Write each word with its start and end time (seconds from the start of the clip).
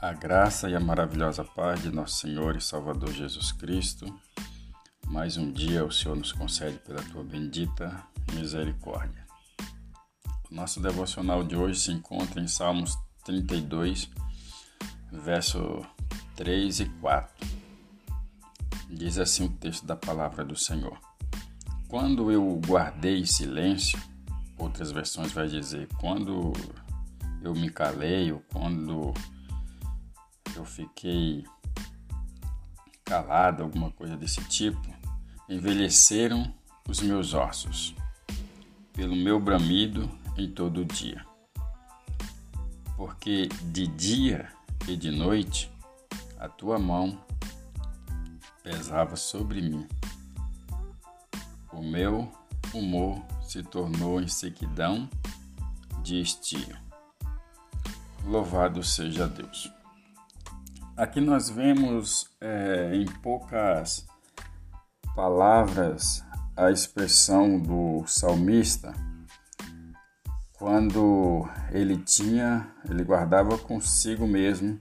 A 0.00 0.12
graça 0.12 0.70
e 0.70 0.76
a 0.76 0.80
maravilhosa 0.80 1.42
paz 1.42 1.82
de 1.82 1.90
nosso 1.90 2.18
Senhor 2.20 2.54
e 2.54 2.60
Salvador 2.60 3.10
Jesus 3.12 3.50
Cristo. 3.50 4.06
Mais 5.08 5.36
um 5.36 5.50
dia 5.50 5.84
o 5.84 5.90
Senhor 5.90 6.16
nos 6.16 6.30
concede 6.30 6.78
pela 6.78 7.02
tua 7.02 7.24
bendita 7.24 8.06
misericórdia. 8.32 9.26
O 10.48 10.54
nosso 10.54 10.80
devocional 10.80 11.42
de 11.42 11.56
hoje 11.56 11.80
se 11.80 11.90
encontra 11.90 12.40
em 12.40 12.46
Salmos 12.46 12.96
32, 13.24 14.08
verso 15.10 15.84
3 16.36 16.78
e 16.78 16.84
4. 17.00 17.48
Diz 18.90 19.18
assim 19.18 19.46
o 19.46 19.50
texto 19.50 19.84
da 19.84 19.96
palavra 19.96 20.44
do 20.44 20.54
Senhor. 20.54 20.96
Quando 21.88 22.30
eu 22.30 22.60
guardei 22.64 23.26
silêncio, 23.26 24.00
outras 24.56 24.92
versões 24.92 25.32
vai 25.32 25.48
dizer, 25.48 25.88
quando 25.98 26.52
eu 27.42 27.52
me 27.52 27.68
calei, 27.68 28.30
ou 28.30 28.40
quando 28.52 29.12
eu 30.58 30.64
fiquei 30.64 31.44
calado, 33.04 33.62
alguma 33.62 33.90
coisa 33.92 34.16
desse 34.16 34.42
tipo, 34.44 34.80
envelheceram 35.48 36.52
os 36.88 37.00
meus 37.00 37.32
ossos, 37.32 37.94
pelo 38.92 39.14
meu 39.14 39.38
bramido 39.38 40.10
em 40.36 40.50
todo 40.50 40.80
o 40.80 40.84
dia. 40.84 41.24
Porque 42.96 43.46
de 43.46 43.86
dia 43.86 44.52
e 44.88 44.96
de 44.96 45.10
noite 45.10 45.70
a 46.38 46.48
tua 46.48 46.78
mão 46.78 47.18
pesava 48.62 49.16
sobre 49.16 49.60
mim. 49.60 49.86
O 51.72 51.82
meu 51.82 52.30
humor 52.74 53.22
se 53.42 53.62
tornou 53.62 54.20
em 54.20 54.26
sequidão 54.28 55.08
de 56.02 56.20
estio. 56.20 56.76
Louvado 58.24 58.82
seja 58.82 59.28
Deus. 59.28 59.77
Aqui 60.98 61.20
nós 61.20 61.48
vemos 61.48 62.28
é, 62.40 62.90
em 62.92 63.04
poucas 63.04 64.04
palavras 65.14 66.24
a 66.56 66.72
expressão 66.72 67.56
do 67.56 68.02
salmista 68.04 68.92
quando 70.54 71.48
ele 71.70 71.98
tinha, 71.98 72.66
ele 72.90 73.04
guardava 73.04 73.56
consigo 73.56 74.26
mesmo 74.26 74.76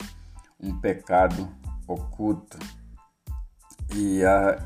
um 0.59 0.81
pecado 0.81 1.55
oculto. 1.87 2.57
E, 3.93 4.25
a, 4.25 4.57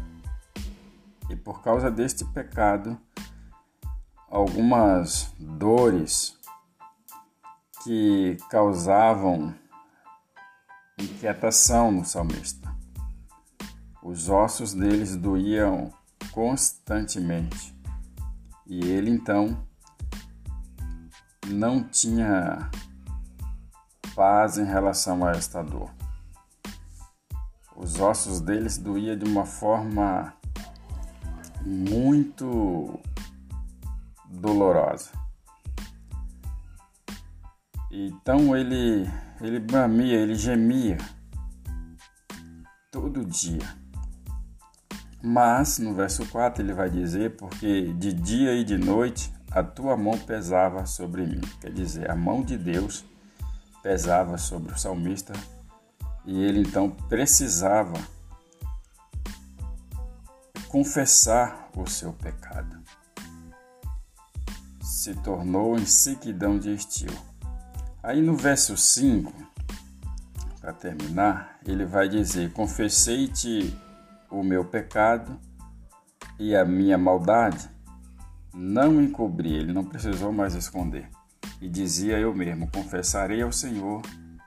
e 1.30 1.36
por 1.36 1.62
causa 1.62 1.92
deste 1.92 2.24
pecado 2.24 2.98
algumas 4.30 5.34
dores 5.38 6.34
que 7.84 8.38
causavam 8.50 9.54
inquietação 11.02 11.92
no 11.92 12.06
salmista. 12.06 12.74
Os 14.04 14.30
ossos 14.30 14.74
deles 14.74 15.16
doíam 15.16 15.92
constantemente 16.32 17.76
e 18.66 18.86
ele 18.86 19.12
então 19.12 19.68
não 21.48 21.84
tinha 21.84 22.70
paz 24.16 24.58
em 24.58 24.66
relação 24.66 25.26
a 25.26 25.32
esta 25.32 25.62
dor. 25.62 25.92
Os 27.76 28.00
ossos 28.00 28.40
deles 28.40 28.78
doíam 28.78 29.18
de 29.18 29.26
uma 29.26 29.46
forma 29.46 30.34
muito 31.66 33.00
dolorosa. 34.30 35.12
Então 37.92 38.56
ele 38.56 39.06
ele 39.42 39.60
bramia, 39.60 40.18
ele 40.18 40.36
gemia 40.36 40.98
todo 42.90 43.26
dia. 43.26 43.76
Mas 45.22 45.78
no 45.78 45.94
verso 45.94 46.26
4 46.28 46.64
ele 46.64 46.74
vai 46.74 46.90
dizer: 46.90 47.36
Porque 47.36 47.92
de 47.94 48.14
dia 48.14 48.54
e 48.54 48.64
de 48.64 48.78
noite 48.78 49.34
a 49.52 49.62
tua 49.62 49.98
mão 49.98 50.18
pesava 50.18 50.86
sobre 50.86 51.26
mim. 51.26 51.42
Quer 51.60 51.74
dizer, 51.74 52.10
a 52.10 52.16
mão 52.16 52.42
de 52.42 52.58
Deus 52.58 53.04
pesava 53.84 54.38
sobre 54.38 54.74
o 54.74 54.78
salmista 54.78 55.34
e 56.26 56.42
ele 56.42 56.62
então 56.62 56.90
precisava 56.90 58.00
confessar 60.70 61.70
o 61.76 61.86
seu 61.88 62.14
pecado. 62.14 62.80
Se 64.82 65.14
tornou 65.16 65.76
em 65.76 65.86
sequidão 65.86 66.58
de 66.58 66.74
estilo 66.74 67.31
Aí 68.04 68.20
no 68.20 68.36
verso 68.36 68.76
5, 68.76 69.32
para 70.60 70.74
terminar, 70.74 71.60
ele 71.66 71.86
vai 71.86 72.10
dizer: 72.10 72.52
Confessei-te 72.52 73.78
o 74.30 74.44
meu 74.44 74.66
pecado 74.66 75.40
e 76.40 76.56
a 76.56 76.66
minha 76.66 76.98
maldade, 76.98 77.70
não 78.52 79.00
encobri, 79.00 79.54
ele 79.54 79.72
não 79.72 79.86
precisou 79.86 80.32
mais 80.32 80.56
esconder. 80.56 81.08
E 81.62 81.70
dizia 81.70 82.18
eu 82.18 82.34
mesmo: 82.34 82.68
Confessarei 82.72 83.44
ao 83.44 83.52
Senhor 83.52 84.02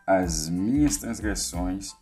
as 0.04 0.48
minhas 0.48 0.96
transgressões 0.96 1.94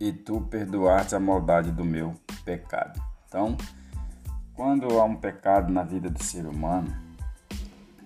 e 0.00 0.10
tu 0.10 0.40
perdoaste 0.40 1.14
a 1.14 1.20
maldade 1.20 1.70
do 1.70 1.84
meu 1.84 2.14
pecado. 2.46 2.98
Então, 3.28 3.58
quando 4.54 4.98
há 4.98 5.04
um 5.04 5.16
pecado 5.16 5.70
na 5.70 5.82
vida 5.82 6.08
do 6.08 6.22
ser 6.22 6.46
humano 6.46 6.94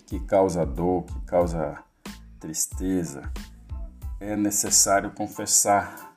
que 0.05 0.19
causa 0.19 0.67
dor, 0.67 1.05
que 1.05 1.21
causa 1.21 1.79
tristeza, 2.39 3.31
é 4.21 4.37
necessário 4.37 5.11
confessar 5.13 6.15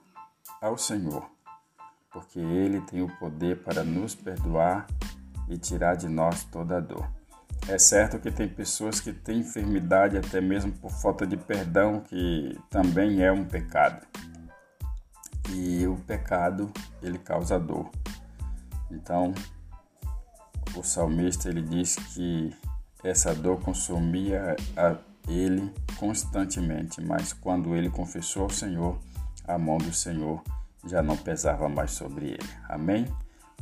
ao 0.61 0.77
Senhor, 0.77 1.29
porque 2.11 2.39
Ele 2.39 2.81
tem 2.81 3.01
o 3.01 3.17
poder 3.17 3.63
para 3.63 3.83
nos 3.83 4.15
perdoar 4.15 4.87
e 5.47 5.57
tirar 5.57 5.95
de 5.95 6.07
nós 6.07 6.43
toda 6.45 6.77
a 6.77 6.79
dor. 6.79 7.09
É 7.67 7.77
certo 7.77 8.19
que 8.19 8.31
tem 8.31 8.47
pessoas 8.47 8.99
que 8.99 9.13
têm 9.13 9.39
enfermidade 9.39 10.17
até 10.17 10.41
mesmo 10.41 10.71
por 10.71 10.91
falta 10.91 11.27
de 11.27 11.37
perdão, 11.37 12.01
que 12.01 12.57
também 12.69 13.23
é 13.23 13.31
um 13.31 13.45
pecado. 13.45 14.05
E 15.49 15.85
o 15.85 15.95
pecado, 15.97 16.71
ele 17.01 17.19
causa 17.19 17.59
dor. 17.59 17.89
Então, 18.89 19.33
o 20.75 20.83
salmista 20.83 21.49
ele 21.49 21.61
diz 21.61 21.95
que 21.95 22.55
essa 23.03 23.33
dor 23.33 23.59
consumia 23.61 24.55
a 24.75 24.95
ele 25.27 25.71
constantemente, 25.97 27.01
mas 27.01 27.33
quando 27.33 27.75
ele 27.75 27.89
confessou 27.89 28.43
ao 28.43 28.49
Senhor, 28.49 28.99
a 29.47 29.57
mão 29.57 29.77
do 29.77 29.93
Senhor 29.93 30.41
já 30.85 31.01
não 31.01 31.17
pesava 31.17 31.69
mais 31.69 31.91
sobre 31.91 32.27
ele. 32.27 32.49
Amém? 32.67 33.07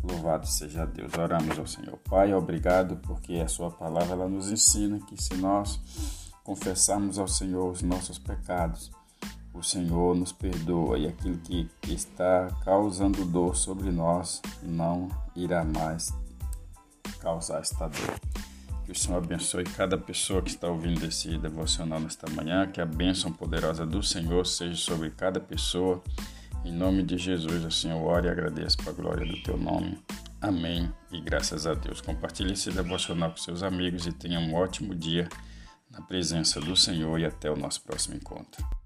Louvado 0.04 0.48
seja 0.48 0.86
Deus. 0.86 1.12
Oramos 1.18 1.60
ao 1.60 1.68
Senhor. 1.68 1.98
Pai, 2.10 2.34
obrigado 2.34 2.98
porque 2.98 3.36
a 3.36 3.48
sua 3.48 3.70
palavra 3.70 4.14
ela 4.14 4.30
nos 4.30 4.52
ensina 4.52 5.00
que 5.00 5.22
se 5.22 5.36
nós 5.36 5.80
confessarmos 6.44 7.20
ao 7.20 7.28
Senhor 7.28 7.70
os 7.70 7.82
nossos 7.82 8.18
pecados, 8.18 8.92
o 9.54 9.62
Senhor 9.62 10.16
nos 10.16 10.32
perdoa 10.32 10.98
e 10.98 11.08
aquilo 11.08 11.38
que 11.40 11.70
está 11.84 12.48
causando 12.64 13.26
dor 13.26 13.56
sobre 13.58 13.92
nós 13.92 14.42
não 14.64 15.10
irá 15.36 15.66
mais 15.66 16.14
causar 17.20 17.60
esta 17.60 17.88
dor. 17.88 18.29
Que 18.90 18.94
o 18.94 19.00
Senhor 19.00 19.20
abençoe 19.20 19.64
cada 19.66 20.00
pessoa 20.00 20.42
que 20.42 20.50
está 20.50 20.68
ouvindo 20.68 21.06
esse 21.06 21.38
devocional 21.38 22.00
nesta 22.00 22.28
manhã. 22.32 22.66
Que 22.66 22.82
a 22.82 22.86
bênção 22.88 23.32
poderosa 23.32 23.86
do 23.86 24.02
Senhor 24.02 24.44
seja 24.48 24.74
sobre 24.78 25.12
cada 25.12 25.40
pessoa. 25.40 26.04
Em 26.66 26.74
nome 26.74 27.04
de 27.04 27.16
Jesus, 27.16 27.64
assim 27.64 27.92
eu 27.92 28.04
oro 28.04 28.26
e 28.26 28.30
agradeço 28.30 28.78
para 28.78 28.90
a 28.90 28.94
glória 28.96 29.28
do 29.28 29.44
teu 29.44 29.58
nome. 29.58 30.04
Amém 30.42 30.92
e 31.12 31.22
graças 31.22 31.68
a 31.68 31.76
Deus. 31.76 32.02
Compartilhe 32.02 32.54
esse 32.54 32.72
devocional 32.72 33.30
com 33.30 33.38
seus 33.38 33.62
amigos 33.62 34.08
e 34.08 34.12
tenha 34.12 34.40
um 34.40 34.56
ótimo 34.56 34.96
dia 34.96 35.30
na 35.92 36.02
presença 36.02 36.60
do 36.60 36.76
Senhor 36.76 37.20
e 37.20 37.26
até 37.26 37.52
o 37.52 37.56
nosso 37.56 37.84
próximo 37.84 38.16
encontro. 38.16 38.79